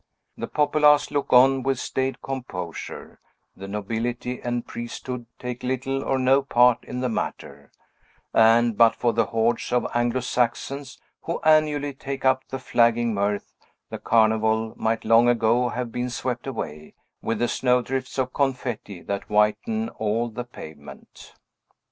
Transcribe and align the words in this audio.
The 0.35 0.47
populace 0.47 1.11
look 1.11 1.31
on 1.31 1.61
with 1.61 1.77
staid 1.77 2.23
composure; 2.23 3.19
the 3.55 3.67
nobility 3.67 4.41
and 4.41 4.65
priesthood 4.65 5.27
take 5.37 5.61
little 5.61 6.03
or 6.03 6.17
no 6.17 6.41
part 6.41 6.83
in 6.83 7.01
the 7.01 7.07
matter; 7.07 7.71
and, 8.33 8.75
but 8.75 8.95
for 8.95 9.13
the 9.13 9.27
hordes 9.27 9.71
of 9.71 9.85
Anglo 9.93 10.21
Saxons 10.21 10.97
who 11.21 11.39
annually 11.41 11.93
take 11.93 12.25
up 12.25 12.43
the 12.47 12.57
flagging 12.57 13.13
mirth, 13.13 13.53
the 13.91 13.99
Carnival 13.99 14.73
might 14.75 15.05
long 15.05 15.29
ago 15.29 15.69
have 15.69 15.91
been 15.91 16.09
swept 16.09 16.47
away, 16.47 16.95
with 17.21 17.37
the 17.37 17.47
snowdrifts 17.47 18.17
of 18.17 18.33
confetti 18.33 19.03
that 19.03 19.29
whiten 19.29 19.89
all 19.89 20.29
the 20.29 20.43
pavement. 20.45 21.35